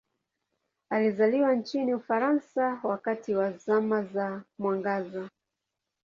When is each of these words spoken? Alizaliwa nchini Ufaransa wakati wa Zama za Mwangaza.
Alizaliwa 0.89 1.55
nchini 1.55 1.93
Ufaransa 1.93 2.79
wakati 2.83 3.35
wa 3.35 3.51
Zama 3.51 4.03
za 4.03 4.43
Mwangaza. 4.59 5.29